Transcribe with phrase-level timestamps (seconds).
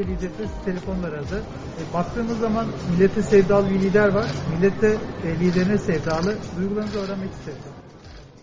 [0.00, 1.38] ülke liderinde telefonlar hazır.
[1.38, 4.26] E, baktığımız zaman millete sevdalı bir lider var.
[4.56, 6.36] Millette e, liderine sevdalı.
[6.56, 7.79] Duygularınızı öğrenmek istedim.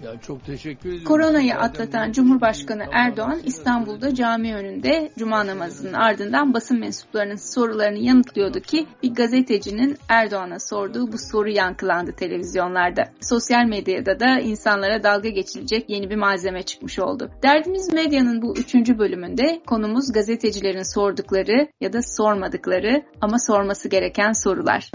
[0.04, 1.05] Ya çok teşekkür ediyorum.
[1.05, 8.88] Koronayı atlatan Cumhurbaşkanı Erdoğan İstanbul'da cami önünde cuma namazının ardından basın mensuplarının sorularını yanıtlıyordu ki
[9.04, 13.04] bir gazetecinin Erdoğan'a sorduğu bu soru yankılandı televizyonlarda.
[13.21, 17.32] Sosyal medyada da insanlara dalga geçilecek yeni bir malzeme çıkmış oldu.
[17.43, 24.92] Derdimiz Medya'nın bu üçüncü bölümünde konumuz gazetecilerin sordukları ya da sormadıkları ama sorması gereken sorular.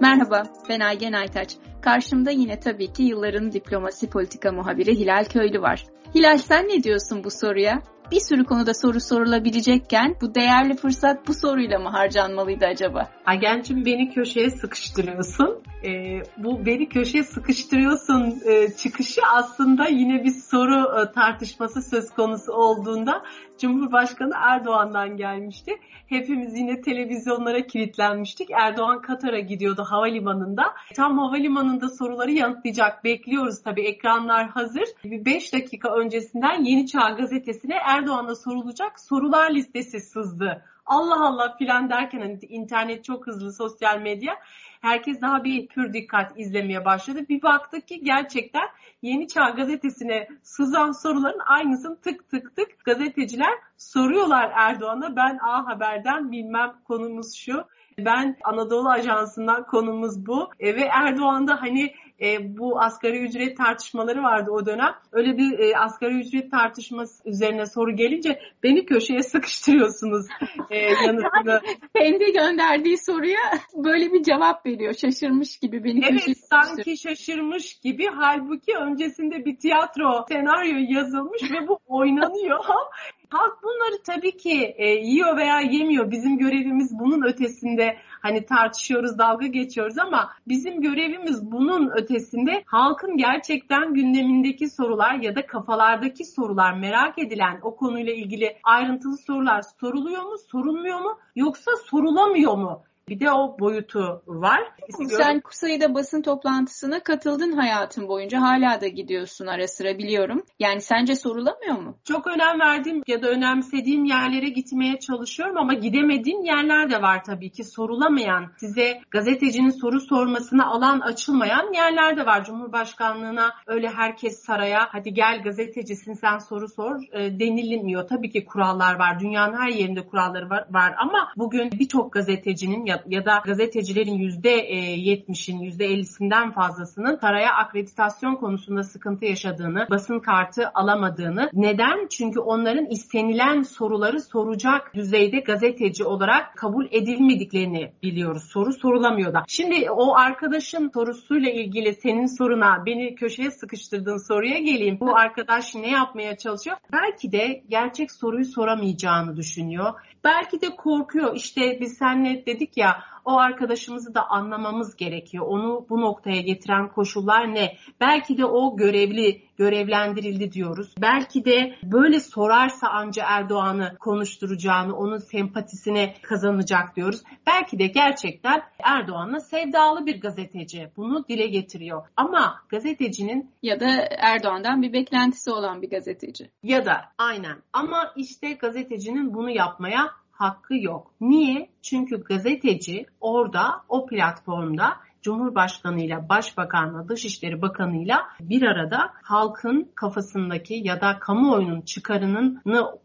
[0.00, 1.56] Merhaba, ben Aygen Aytaç.
[1.82, 5.84] Karşımda yine tabii ki yılların diplomasi politika muhabiri Hilal Köylü var.
[6.14, 7.82] Hilal sen ne diyorsun bu soruya?
[8.12, 13.08] Bir sürü konuda soru sorulabilecekken bu değerli fırsat bu soruyla mı harcanmalıydı acaba?
[13.26, 15.62] Agencim beni köşeye sıkıştırıyorsun.
[15.84, 22.52] Ee, bu beni köşeye sıkıştırıyorsun e, çıkışı aslında yine bir soru e, tartışması söz konusu
[22.52, 23.22] olduğunda
[23.62, 25.72] Cumhurbaşkanı Erdoğan'dan gelmişti.
[26.06, 28.50] Hepimiz yine televizyonlara kilitlenmiştik.
[28.50, 30.62] Erdoğan Katar'a gidiyordu havalimanında.
[30.96, 33.04] Tam havalimanında soruları yanıtlayacak.
[33.04, 34.84] Bekliyoruz tabii ekranlar hazır.
[35.04, 40.64] Bir 5 dakika öncesinden Yeni Çağ gazetesine Erdoğan'a sorulacak sorular listesi sızdı.
[40.86, 44.34] Allah Allah filan derken hani internet çok hızlı sosyal medya
[44.82, 47.28] herkes daha bir pür dikkat izlemeye başladı.
[47.28, 48.68] Bir baktık ki gerçekten
[49.02, 55.16] Yeni Çağ gazetesine sızan soruların aynısını tık tık tık gazeteciler soruyorlar Erdoğan'a.
[55.16, 57.64] Ben A Haber'den bilmem konumuz şu.
[57.98, 60.50] Ben Anadolu Ajansı'ndan konumuz bu.
[60.60, 64.94] E, ve Erdoğan da hani e, bu asgari ücret tartışmaları vardı o dönem.
[65.12, 70.26] Öyle bir e, asgari ücret tartışması üzerine soru gelince beni köşeye sıkıştırıyorsunuz
[70.70, 71.60] e, yanıtını.
[71.96, 73.40] kendi gönderdiği soruya
[73.74, 74.94] böyle bir cevap veriyor.
[74.94, 78.06] Şaşırmış gibi beni evet, köşeye sanki şaşırmış gibi.
[78.14, 82.64] Halbuki öncesinde bir tiyatro senaryo yazılmış ve bu oynanıyor.
[83.32, 86.10] Halk bunları tabii ki e, yiyor veya yemiyor.
[86.10, 93.94] Bizim görevimiz bunun ötesinde hani tartışıyoruz, dalga geçiyoruz ama bizim görevimiz bunun ötesinde halkın gerçekten
[93.94, 100.38] gündemindeki sorular ya da kafalardaki sorular merak edilen o konuyla ilgili ayrıntılı sorular soruluyor mu,
[100.50, 102.82] sorulmuyor mu yoksa sorulamıyor mu?
[103.12, 104.60] Bir de o boyutu var.
[105.08, 108.40] Sen sayıda basın toplantısına katıldın hayatın boyunca.
[108.40, 110.42] Hala da gidiyorsun ara sıra biliyorum.
[110.58, 111.98] Yani sence sorulamıyor mu?
[112.04, 117.50] Çok önem verdiğim ya da önemsediğim yerlere gitmeye çalışıyorum ama gidemediğim yerler de var tabii
[117.50, 117.64] ki.
[117.64, 122.44] Sorulamayan, size gazetecinin soru sormasına alan açılmayan yerler de var.
[122.44, 128.08] Cumhurbaşkanlığına öyle herkes saraya hadi gel gazetecisin sen soru sor e, denilmiyor.
[128.08, 129.20] Tabii ki kurallar var.
[129.20, 135.60] Dünyanın her yerinde kuralları var, var ama bugün birçok gazetecinin ya, ya da gazetecilerin %70'in
[135.60, 141.50] %50'sinden fazlasının saraya akreditasyon konusunda sıkıntı yaşadığını, basın kartı alamadığını.
[141.52, 142.06] Neden?
[142.10, 148.42] Çünkü onların istenilen soruları soracak düzeyde gazeteci olarak kabul edilmediklerini biliyoruz.
[148.44, 149.44] Soru sorulamıyor da.
[149.48, 154.98] Şimdi o arkadaşın sorusuyla ilgili senin soruna beni köşeye sıkıştırdığın soruya geleyim.
[155.00, 156.76] Bu arkadaş ne yapmaya çalışıyor?
[156.92, 159.94] Belki de gerçek soruyu soramayacağını düşünüyor.
[160.24, 161.36] Belki de korkuyor.
[161.36, 165.46] İşte biz senle dedik ya o arkadaşımızı da anlamamız gerekiyor.
[165.48, 167.76] Onu bu noktaya getiren koşullar ne?
[168.00, 170.94] Belki de o görevli, görevlendirildi diyoruz.
[171.00, 177.22] Belki de böyle sorarsa anca Erdoğan'ı konuşturacağını, onun sempatisini kazanacak diyoruz.
[177.46, 180.90] Belki de gerçekten Erdoğan'la sevdalı bir gazeteci.
[180.96, 182.06] Bunu dile getiriyor.
[182.16, 183.86] Ama gazetecinin ya da
[184.18, 186.50] Erdoğan'dan bir beklentisi olan bir gazeteci.
[186.62, 187.56] Ya da aynen.
[187.72, 191.10] Ama işte gazetecinin bunu yapmaya hakkı yok.
[191.20, 191.68] Niye?
[191.82, 201.18] Çünkü gazeteci orada o platformda Cumhurbaşkanıyla, Başbakanla, Dışişleri Bakanıyla bir arada halkın kafasındaki ya da
[201.18, 202.60] kamuoyunun çıkarını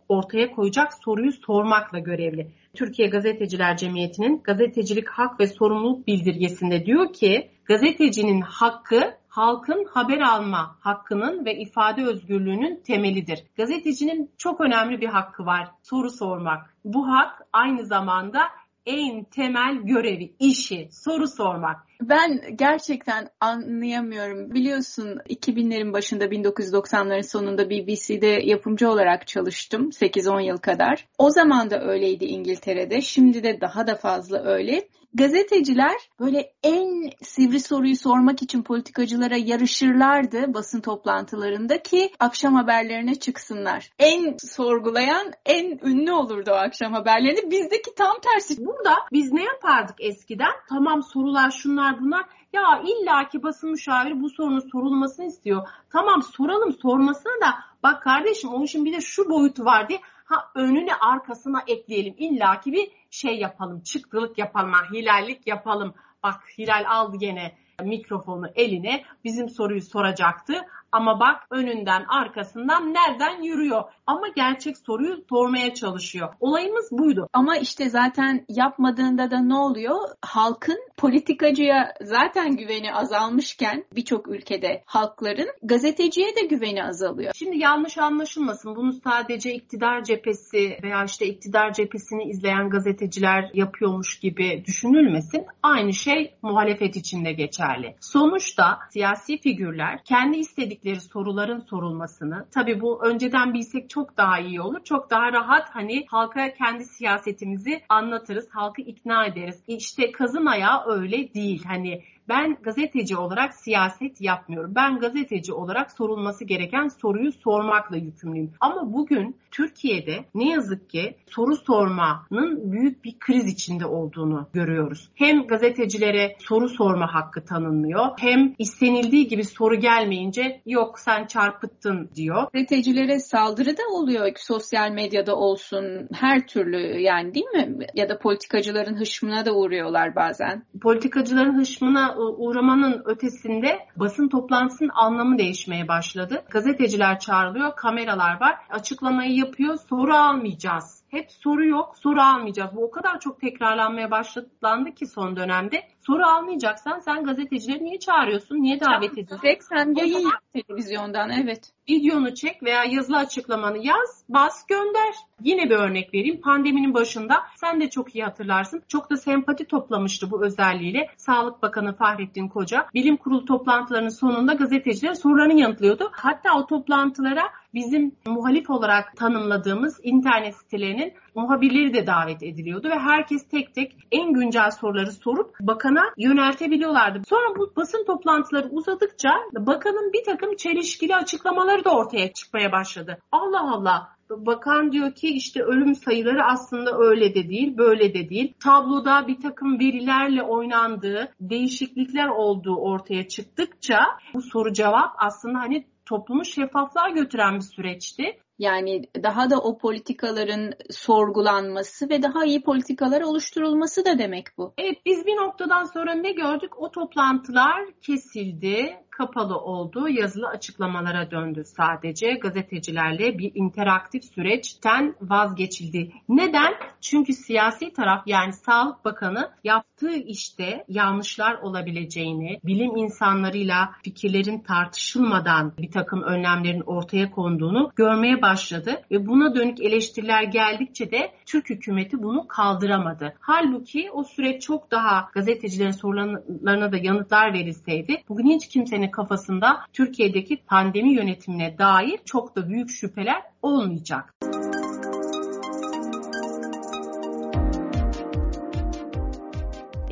[0.10, 2.52] ortaya koyacak soruyu sormakla görevli.
[2.74, 10.76] Türkiye Gazeteciler Cemiyeti'nin gazetecilik hak ve sorumluluk bildirgesinde diyor ki gazetecinin hakkı halkın haber alma
[10.80, 13.44] hakkının ve ifade özgürlüğünün temelidir.
[13.58, 15.68] Gazetecinin çok önemli bir hakkı var.
[15.84, 16.76] Soru sormak.
[16.86, 18.42] Bu hak aynı zamanda
[18.86, 21.76] en temel görevi, işi, soru sormak.
[22.02, 24.54] Ben gerçekten anlayamıyorum.
[24.54, 31.08] Biliyorsun 2000'lerin başında 1990'ların sonunda BBC'de yapımcı olarak çalıştım 8-10 yıl kadar.
[31.18, 33.02] O zaman da öyleydi İngiltere'de.
[33.02, 34.88] Şimdi de daha da fazla öyle.
[35.18, 43.90] Gazeteciler böyle en sivri soruyu sormak için politikacılara yarışırlardı basın toplantılarında ki akşam haberlerine çıksınlar.
[44.00, 47.52] En sorgulayan en ünlü olurdu o akşam haberlerini.
[47.52, 48.66] Bizdeki tam tersi.
[48.66, 50.52] Burada biz ne yapardık eskiden?
[50.70, 52.26] Tamam sorular şunlar bunlar.
[52.54, 55.68] Ya illaki basın müşaviri bu sorunun sorulmasını istiyor.
[55.90, 57.54] Tamam soralım sormasına da
[57.84, 62.16] bak kardeşim o işin bir de şu boyutu var diye Ha önüne arkasına ekleyelim.
[62.18, 63.82] İlla ki bir şey yapalım.
[63.82, 64.74] Çıktılık yapalım.
[64.74, 65.94] Ha, hilallik yapalım.
[66.24, 70.62] Bak Hilal aldı gene mikrofonu eline bizim soruyu soracaktı.
[70.92, 73.84] Ama bak önünden arkasından nereden yürüyor.
[74.08, 76.34] Ama gerçek soruyu sormaya çalışıyor.
[76.40, 77.30] Olayımız buydu.
[77.34, 79.96] Ama işte zaten yapmadığında da ne oluyor?
[80.22, 87.34] Halkın politikacıya zaten güveni azalmışken birçok ülkede halkların gazeteciye de güveni azalıyor.
[87.36, 88.76] Şimdi yanlış anlaşılmasın.
[88.76, 95.46] Bunu sadece iktidar cephesi veya işte iktidar cephesini izleyen gazeteciler yapıyormuş gibi düşünülmesin.
[95.64, 97.96] Aynı şey muhalefet için de geçerli.
[98.02, 100.77] Sonuçta siyasi figürler kendi istedikleri
[101.12, 104.84] soruların sorulmasını tabii bu önceden bilsek çok daha iyi olur.
[104.84, 108.48] Çok daha rahat hani halka kendi siyasetimizi anlatırız.
[108.52, 109.64] Halkı ikna ederiz.
[109.68, 111.64] İşte kazın ayağı öyle değil.
[111.68, 114.72] Hani ben gazeteci olarak siyaset yapmıyorum.
[114.76, 118.52] Ben gazeteci olarak sorulması gereken soruyu sormakla yükümlüyüm.
[118.60, 125.10] Ama bugün Türkiye'de ne yazık ki soru sormanın büyük bir kriz içinde olduğunu görüyoruz.
[125.16, 132.48] Hem gazetecilere soru sorma hakkı tanınmıyor hem istenildiği gibi soru gelmeyince yok sen çarpıttın diyor.
[132.54, 137.88] Gazetecilere saldırı da oluyor sosyal medyada olsun her türlü yani değil mi?
[137.94, 140.64] Ya da politikacıların hışmına da uğruyorlar bazen.
[140.82, 146.44] Politikacıların hışmına uğramanın ötesinde basın toplantısının anlamı değişmeye başladı.
[146.50, 148.56] Gazeteciler çağrılıyor, kameralar var.
[148.70, 151.04] Açıklamayı yapıyor, soru almayacağız.
[151.12, 152.76] Hep soru yok, soru almayacağız.
[152.76, 155.82] Bu o kadar çok tekrarlanmaya başlandı ki son dönemde.
[156.08, 158.56] Soru almayacaksan sen gazetecileri niye çağırıyorsun?
[158.56, 159.48] Niye davet ediyorsun?
[159.48, 161.72] Çek sen yayın yap televizyondan evet.
[161.90, 165.14] Videonu çek veya yazılı açıklamanı yaz, bas gönder.
[165.44, 166.42] Yine bir örnek vereyim.
[166.42, 168.84] Pandeminin başında sen de çok iyi hatırlarsın.
[168.88, 171.10] Çok da sempati toplamıştı bu özelliğiyle.
[171.18, 176.10] Sağlık Bakanı Fahrettin Koca bilim kurulu toplantılarının sonunda gazetecilerin sorularını yanıtlıyordu.
[176.12, 177.44] Hatta o toplantılara
[177.74, 184.34] bizim muhalif olarak tanımladığımız internet sitelerinin muhabirleri de davet ediliyordu ve herkes tek tek en
[184.34, 187.22] güncel soruları sorup bakana yöneltebiliyorlardı.
[187.30, 193.18] Sonra bu basın toplantıları uzadıkça bakanın bir takım çelişkili açıklamaları da ortaya çıkmaya başladı.
[193.32, 198.54] Allah Allah Bakan diyor ki işte ölüm sayıları aslında öyle de değil, böyle de değil.
[198.64, 204.00] Tabloda bir takım verilerle oynandığı, değişiklikler olduğu ortaya çıktıkça
[204.34, 208.24] bu soru cevap aslında hani toplumu şeffaflığa götüren bir süreçti.
[208.60, 214.74] Yani daha da o politikaların sorgulanması ve daha iyi politikalar oluşturulması da demek bu.
[214.78, 216.82] Evet biz bir noktadan sonra ne gördük?
[216.82, 220.10] O toplantılar kesildi kapalı oldu.
[220.10, 222.34] Yazılı açıklamalara döndü sadece.
[222.34, 226.12] Gazetecilerle bir interaktif süreçten vazgeçildi.
[226.30, 226.74] Neden?
[227.02, 235.92] Çünkü siyasi taraf yani Sağlık Bakanı yaptığı işte yanlışlar olabileceğini, bilim insanlarıyla fikirlerin tartışılmadan bir
[235.92, 242.48] takım önlemlerin ortaya konduğunu görmeye başladı ve buna dönük eleştiriler geldikçe de Türk hükümeti bunu
[242.48, 243.34] kaldıramadı.
[243.40, 250.58] Halbuki o süreç çok daha gazetecilerin sorularına da yanıtlar verilseydi bugün hiç kimsenin kafasında Türkiye'deki
[250.58, 254.34] pandemi yönetimine dair çok da büyük şüpheler olmayacak.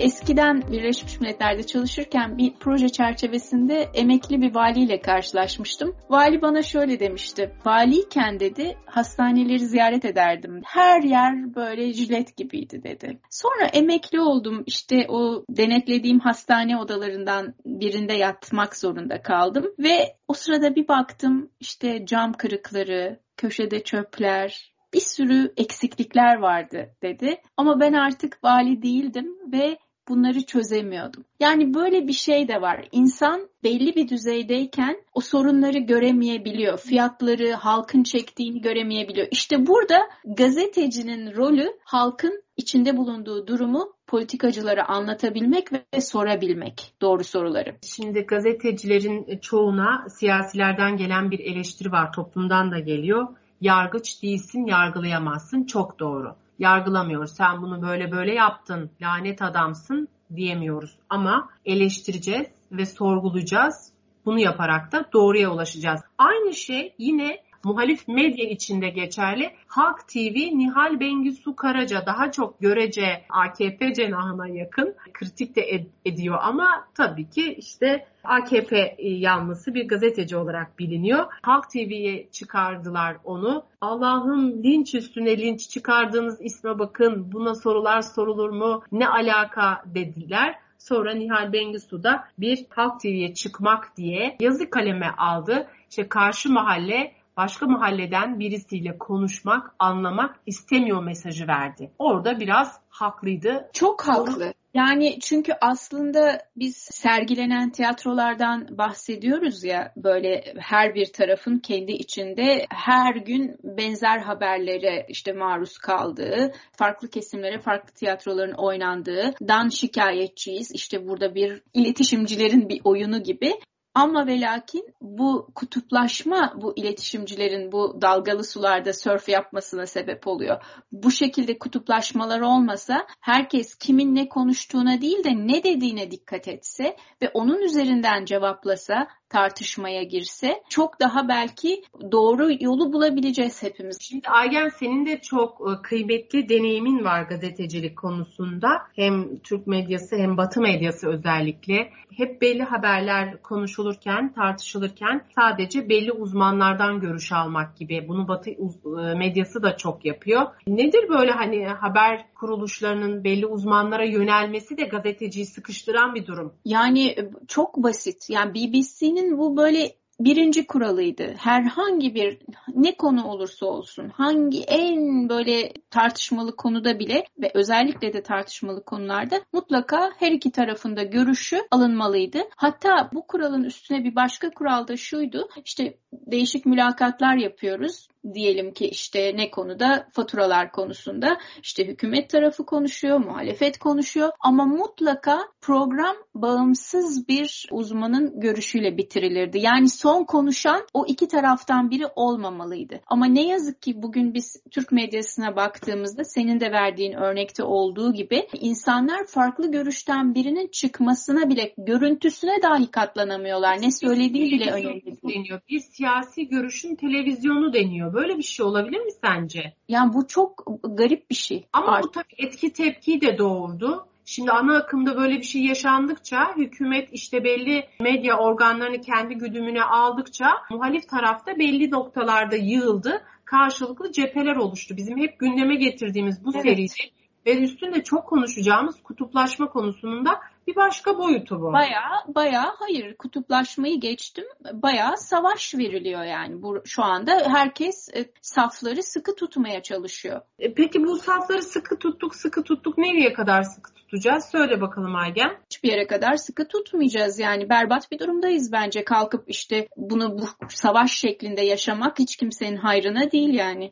[0.06, 5.96] Eskiden Birleşmiş Milletler'de çalışırken bir proje çerçevesinde emekli bir valiyle karşılaşmıştım.
[6.10, 7.52] Vali bana şöyle demişti.
[7.66, 10.62] Valiyken dedi hastaneleri ziyaret ederdim.
[10.66, 13.20] Her yer böyle jilet gibiydi dedi.
[13.30, 14.64] Sonra emekli oldum.
[14.66, 19.66] İşte o denetlediğim hastane odalarından birinde yatmak zorunda kaldım.
[19.80, 27.38] Ve o sırada bir baktım işte cam kırıkları, köşede çöpler, bir sürü eksiklikler vardı dedi.
[27.58, 29.78] Ama ben artık vali değildim ve
[30.10, 31.26] bunları çözemiyordum.
[31.40, 32.88] Yani böyle bir şey de var.
[32.92, 36.78] İnsan belli bir düzeydeyken o sorunları göremeyebiliyor.
[36.78, 39.28] Fiyatları halkın çektiğini göremeyebiliyor.
[39.32, 47.76] İşte burada gazetecinin rolü halkın içinde bulunduğu durumu politikacılara anlatabilmek ve sorabilmek doğru soruları.
[47.82, 52.14] Şimdi gazetecilerin çoğuna siyasilerden gelen bir eleştiri var.
[52.14, 53.28] Toplumdan da geliyor.
[53.62, 55.64] Yargıç değilsin, yargılayamazsın.
[55.64, 57.32] Çok doğru yargılamıyoruz.
[57.32, 60.98] Sen bunu böyle böyle yaptın, lanet adamsın diyemiyoruz.
[61.10, 63.94] Ama eleştireceğiz ve sorgulayacağız.
[64.26, 66.02] Bunu yaparak da doğruya ulaşacağız.
[66.18, 69.52] Aynı şey yine muhalif medya içinde geçerli.
[69.68, 76.38] Halk TV Nihal Bengisu Karaca daha çok görece AKP cenahına yakın kritik de ed- ediyor
[76.42, 81.26] ama tabii ki işte AKP yanlısı bir gazeteci olarak biliniyor.
[81.42, 83.64] Halk TV'ye çıkardılar onu.
[83.82, 90.56] Allah'ım linç üstüne linç çıkardığınız isme bakın buna sorular sorulur mu ne alaka dediler.
[90.78, 95.68] Sonra Nihal Bengisu da bir Halk TV'ye çıkmak diye yazı kaleme aldı.
[95.90, 101.92] İşte karşı mahalle başka mahalleden birisiyle konuşmak, anlamak istemiyor mesajı verdi.
[102.00, 103.70] Orada biraz haklıydı.
[103.74, 104.54] Çok haklı.
[104.76, 113.16] Yani çünkü aslında biz sergilenen tiyatrolardan bahsediyoruz ya böyle her bir tarafın kendi içinde her
[113.16, 120.72] gün benzer haberlere işte maruz kaldığı, farklı kesimlere farklı tiyatroların oynandığı dan şikayetçiyiz.
[120.72, 123.54] İşte burada bir iletişimcilerin bir oyunu gibi.
[123.96, 130.64] Ama ve lakin bu kutuplaşma bu iletişimcilerin bu dalgalı sularda sörf yapmasına sebep oluyor.
[130.92, 137.30] Bu şekilde kutuplaşmalar olmasa herkes kimin ne konuştuğuna değil de ne dediğine dikkat etse ve
[137.34, 143.98] onun üzerinden cevaplasa tartışmaya girse çok daha belki doğru yolu bulabileceğiz hepimiz.
[144.02, 148.70] Şimdi Aygen senin de çok e, kıymetli deneyimin var gazetecilik konusunda.
[148.96, 151.90] Hem Türk medyası hem Batı medyası özellikle.
[152.18, 158.08] Hep belli haberler konuşulurken, tartışılırken sadece belli uzmanlardan görüş almak gibi.
[158.08, 160.42] Bunu Batı e, medyası da çok yapıyor.
[160.68, 166.54] Nedir böyle hani haber kuruluşlarının belli uzmanlara yönelmesi de gazeteciyi sıkıştıran bir durum?
[166.66, 168.30] Yani e, çok basit.
[168.30, 171.34] Yani BBC'nin Eğitimin bu böyle birinci kuralıydı.
[171.38, 172.40] Herhangi bir
[172.76, 179.42] ne konu olursa olsun hangi en böyle tartışmalı konuda bile ve özellikle de tartışmalı konularda
[179.54, 182.40] mutlaka her iki tarafında görüşü alınmalıydı.
[182.56, 185.50] Hatta bu kuralın üstüne bir başka kural da şuydu.
[185.66, 193.18] İşte değişik mülakatlar yapıyoruz diyelim ki işte ne konuda faturalar konusunda işte hükümet tarafı konuşuyor,
[193.18, 199.60] muhalefet konuşuyor ama mutlaka program bağımsız bir uzmanın görüşüyle bitirilirdi.
[199.60, 203.02] Yani son konuşan o iki taraftan biri olmamalıydı.
[203.08, 208.48] Ama ne yazık ki bugün biz Türk medyasına baktığımızda senin de verdiğin örnekte olduğu gibi
[208.54, 213.82] insanlar farklı görüşten birinin çıkmasına bile görüntüsüne dahi katlanamıyorlar.
[213.82, 215.62] Ne söylediği bile önemli deniyor.
[215.70, 218.15] Bir siyasi görüşün televizyonu deniyor.
[218.16, 219.74] Böyle bir şey olabilir mi sence?
[219.90, 221.66] Yani bu çok garip bir şey.
[221.74, 222.10] Ama Artık.
[222.10, 224.08] bu tabii etki tepkiyi de doğurdu.
[224.26, 230.48] Şimdi ana akımda böyle bir şey yaşandıkça hükümet işte belli medya organlarını kendi güdümüne aldıkça
[230.72, 233.24] muhalif tarafta belli noktalarda yığıldı.
[233.46, 234.98] Karşılıklı cepheler oluştu.
[234.98, 236.64] Bizim hep gündeme getirdiğimiz bu evet.
[236.64, 237.12] seride
[237.46, 241.74] ve üstünde çok konuşacağımız kutuplaşma konusunda bir başka boyutu bu.
[241.74, 244.46] Baya baya hayır kutuplaşmayı geçtim.
[244.74, 246.62] Baya savaş veriliyor yani.
[246.62, 250.42] Bu şu anda herkes e, safları sıkı tutmaya çalışıyor.
[250.60, 254.46] E, peki bu safları sıkı tuttuk, sıkı tuttuk nereye kadar sıkı tutacağız?
[254.52, 255.58] Söyle bakalım Aygen.
[255.72, 257.40] Hiçbir yere kadar sıkı tutmayacağız.
[257.40, 259.04] Yani berbat bir durumdayız bence.
[259.04, 263.92] Kalkıp işte bunu bu savaş şeklinde yaşamak hiç kimsenin hayrına değil yani.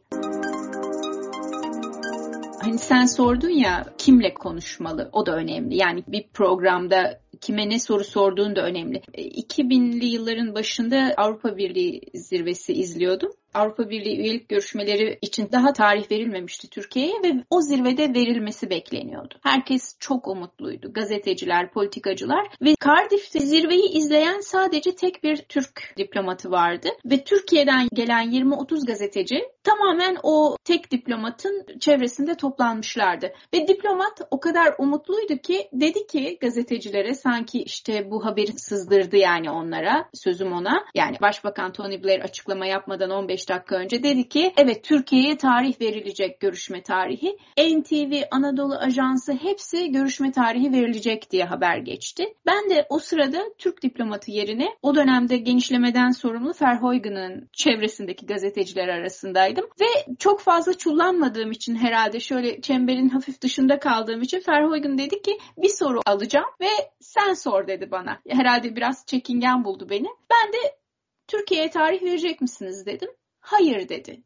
[2.64, 5.78] Hani sen sordun ya kimle konuşmalı o da önemli.
[5.78, 8.98] Yani bir programda kime ne soru sorduğun da önemli.
[8.98, 13.32] 2000'li e, yılların başında Avrupa Birliği zirvesi izliyordum.
[13.54, 19.36] Avrupa Birliği üyelik görüşmeleri için daha tarih verilmemişti Türkiye'ye ve o zirvede verilmesi bekleniyordu.
[19.44, 20.94] Herkes çok umutluydu.
[20.94, 28.32] Gazeteciler, politikacılar ve Cardiff'te zirveyi izleyen sadece tek bir Türk diplomatı vardı ve Türkiye'den gelen
[28.32, 33.32] 20-30 gazeteci tamamen o tek diplomatın çevresinde toplanmışlardı.
[33.54, 39.52] Ve diplomat o kadar umutluydu ki dedi ki gazetecilere sanki işte bu haberi sızdırdı yani
[39.52, 40.86] onlara sözüm ona.
[40.96, 45.82] Yani Başbakan Tony Blair açıklama yapmadan 15 15 dakika önce dedi ki evet Türkiye'ye tarih
[45.82, 47.38] verilecek görüşme tarihi.
[47.58, 52.26] NTV, Anadolu Ajansı hepsi görüşme tarihi verilecek diye haber geçti.
[52.46, 59.66] Ben de o sırada Türk diplomatı yerine o dönemde genişlemeden sorumlu Verheugen'ın çevresindeki gazeteciler arasındaydım.
[59.82, 65.38] Ve çok fazla çullanmadığım için herhalde şöyle çemberin hafif dışında kaldığım için Verheugen dedi ki
[65.58, 66.70] bir soru alacağım ve
[67.00, 68.20] sen sor dedi bana.
[68.30, 70.08] Herhalde biraz çekingen buldu beni.
[70.32, 70.84] Ben de
[71.28, 73.10] Türkiye'ye tarih verecek misiniz dedim.
[73.44, 74.24] Hayır dedi.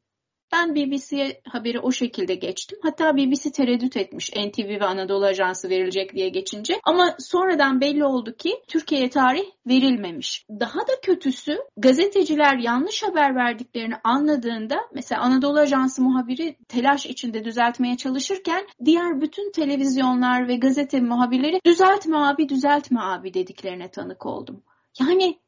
[0.52, 2.80] Ben BBC'ye haberi o şekilde geçtim.
[2.84, 6.80] Hatta BBC tereddüt etmiş NTV ve Anadolu Ajansı verilecek diye geçince.
[6.84, 10.46] Ama sonradan belli oldu ki Türkiye'ye tarih verilmemiş.
[10.50, 17.98] Daha da kötüsü gazeteciler yanlış haber verdiklerini anladığında mesela Anadolu Ajansı muhabiri telaş içinde düzeltmeye
[17.98, 24.64] çalışırken diğer bütün televizyonlar ve gazete muhabirleri düzeltme abi düzeltme abi dediklerine tanık oldum.
[25.00, 25.40] Yani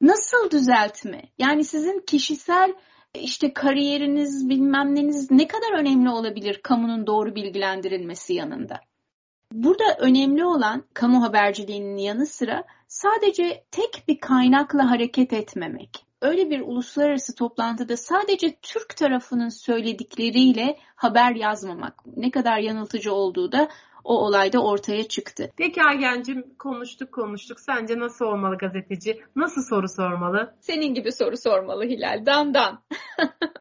[0.00, 1.22] nasıl düzeltme?
[1.38, 2.74] Yani sizin kişisel
[3.14, 8.80] işte kariyeriniz bilmem neniz ne kadar önemli olabilir kamunun doğru bilgilendirilmesi yanında.
[9.52, 16.06] Burada önemli olan kamu haberciliğinin yanı sıra sadece tek bir kaynakla hareket etmemek.
[16.22, 23.68] Öyle bir uluslararası toplantıda sadece Türk tarafının söyledikleriyle haber yazmamak ne kadar yanıltıcı olduğu da
[24.04, 25.50] o olay da ortaya çıktı.
[25.56, 27.60] Peki Aygencim konuştuk konuştuk.
[27.60, 29.20] Sence nasıl olmalı gazeteci?
[29.36, 30.54] Nasıl soru sormalı?
[30.60, 32.26] Senin gibi soru sormalı Hilal.
[32.26, 32.82] Dandan.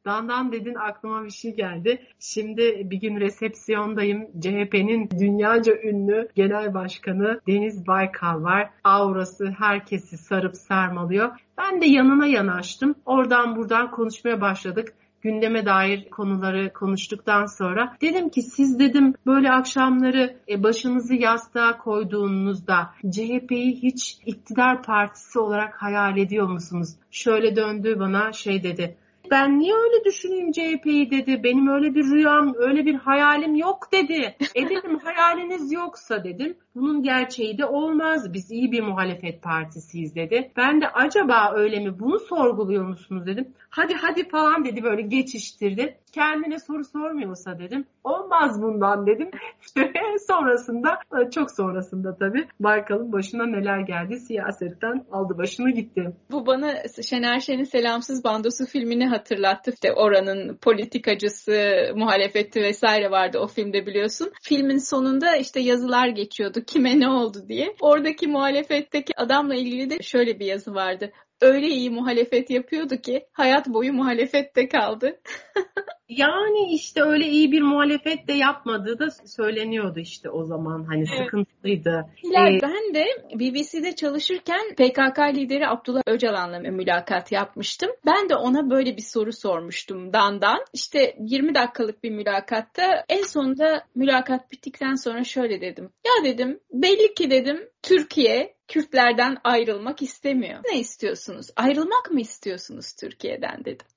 [0.06, 2.08] Dandan dedin aklıma bir şey geldi.
[2.20, 4.28] Şimdi bir gün resepsiyondayım.
[4.42, 8.70] CHP'nin dünyaca ünlü genel başkanı Deniz Baykal var.
[8.84, 11.40] Aurası herkesi sarıp sarmalıyor.
[11.58, 12.96] Ben de yanına yanaştım.
[13.06, 20.36] Oradan buradan konuşmaya başladık gündeme dair konuları konuştuktan sonra dedim ki siz dedim böyle akşamları
[20.50, 26.96] e, başınızı yastığa koyduğunuzda CHP'yi hiç iktidar partisi olarak hayal ediyor musunuz?
[27.12, 28.98] Şöyle döndü bana şey dedi
[29.32, 31.44] ben niye öyle düşüneyim CHP'yi dedi.
[31.44, 34.36] Benim öyle bir rüyam, öyle bir hayalim yok dedi.
[34.56, 36.58] E dedim hayaliniz yoksa dedim.
[36.76, 38.34] Bunun gerçeği de olmaz.
[38.34, 40.52] Biz iyi bir muhalefet partisiyiz dedi.
[40.58, 42.00] Ben de acaba öyle mi?
[42.00, 43.54] Bunu sorguluyor musunuz dedim.
[43.70, 45.98] Hadi hadi falan dedi böyle geçiştirdi.
[46.12, 47.86] Kendine soru sormuyorsa dedim.
[48.04, 49.32] Olmaz bundan dedim.
[50.28, 51.00] sonrasında
[51.32, 56.14] çok sonrasında tabii Baykal'ın başına neler geldi siyasetten aldı başını gitti.
[56.32, 56.74] Bu bana
[57.10, 59.72] Şener Şen'in Selamsız Bandosu filmini hatırlattı.
[59.72, 61.52] İşte oranın politikacısı,
[61.96, 64.32] muhalefeti vesaire vardı o filmde biliyorsun.
[64.42, 67.76] Filmin sonunda işte yazılar geçiyordu kime ne oldu diye.
[67.82, 71.12] Oradaki muhalefetteki adamla ilgili de şöyle bir yazı vardı
[71.42, 75.20] öyle iyi muhalefet yapıyordu ki hayat boyu muhalefette kaldı.
[76.10, 81.26] yani işte öyle iyi bir muhalefet de yapmadığı da söyleniyordu işte o zaman hani evet.
[81.26, 82.06] sıkıntılıydı.
[82.24, 87.90] Hilal ee, ben de BBC'de çalışırken PKK lideri Abdullah Öcalan'la mülakat yapmıştım.
[88.06, 90.60] Ben de ona böyle bir soru sormuştum Dandan.
[90.74, 95.90] İşte 20 dakikalık bir mülakatta en sonunda mülakat bittikten sonra şöyle dedim.
[96.06, 100.60] Ya dedim belli ki dedim Türkiye Kürtlerden ayrılmak istemiyor.
[100.72, 101.48] Ne istiyorsunuz?
[101.56, 103.88] Ayrılmak mı istiyorsunuz Türkiye'den dedim.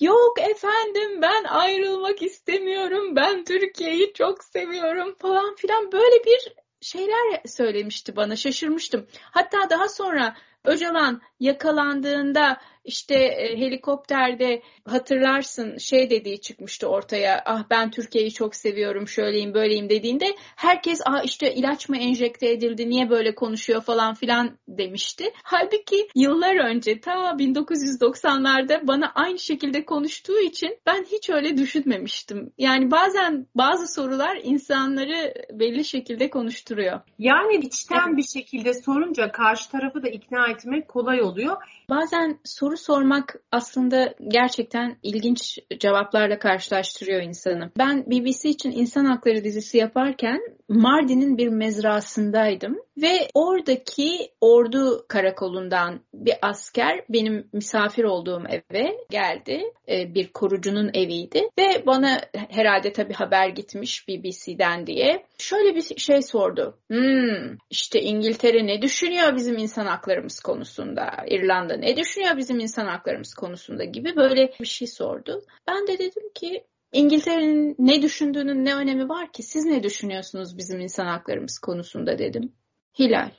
[0.00, 3.16] Yok efendim ben ayrılmak istemiyorum.
[3.16, 9.06] Ben Türkiye'yi çok seviyorum falan filan böyle bir şeyler söylemişti bana şaşırmıştım.
[9.20, 17.42] Hatta daha sonra Öcalan yakalandığında işte e, helikopterde hatırlarsın şey dediği çıkmıştı ortaya.
[17.46, 22.88] Ah ben Türkiye'yi çok seviyorum şöyleyim böyleyim dediğinde herkes ah işte ilaç mı enjekte edildi
[22.88, 25.24] niye böyle konuşuyor falan filan demişti.
[25.42, 32.52] Halbuki yıllar önce ta 1990'larda bana aynı şekilde konuştuğu için ben hiç öyle düşünmemiştim.
[32.58, 37.00] Yani bazen bazı sorular insanları belli şekilde konuşturuyor.
[37.18, 38.16] Yani içten evet.
[38.16, 41.56] bir şekilde sorunca karşı tarafı da ikna etmek kolay oluyor.
[41.92, 47.70] Bazen soru sormak aslında gerçekten ilginç cevaplarla karşılaştırıyor insanı.
[47.78, 56.34] Ben BBC için İnsan Hakları dizisi yaparken Mardin'in bir mezrasındaydım ve oradaki ordu karakolundan bir
[56.42, 59.62] asker benim misafir olduğum eve geldi.
[59.88, 66.22] Ee, bir korucunun eviydi ve bana herhalde tabii haber gitmiş BBC'den diye şöyle bir şey
[66.22, 66.78] sordu.
[66.88, 71.10] Hmm, işte İngiltere ne düşünüyor bizim insan haklarımız konusunda?
[71.26, 75.44] İrlanda ne düşünüyor bizim insan haklarımız konusunda gibi böyle bir şey sordu.
[75.68, 79.42] Ben de dedim ki İngiltere'nin ne düşündüğünün ne önemi var ki?
[79.42, 82.52] Siz ne düşünüyorsunuz bizim insan haklarımız konusunda dedim.
[82.98, 83.30] Hilal,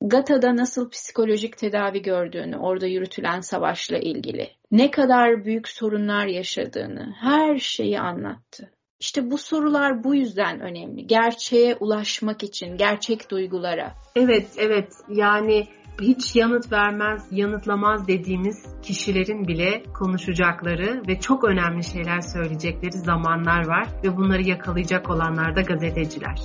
[0.00, 7.58] Gata'da nasıl psikolojik tedavi gördüğünü, orada yürütülen savaşla ilgili, ne kadar büyük sorunlar yaşadığını, her
[7.58, 8.70] şeyi anlattı.
[9.00, 11.06] İşte bu sorular bu yüzden önemli.
[11.06, 13.94] Gerçeğe ulaşmak için, gerçek duygulara.
[14.16, 14.92] Evet, evet.
[15.08, 15.66] Yani
[16.00, 23.88] hiç yanıt vermez, yanıtlamaz dediğimiz kişilerin bile konuşacakları ve çok önemli şeyler söyleyecekleri zamanlar var
[24.04, 26.38] ve bunları yakalayacak olanlar da gazeteciler.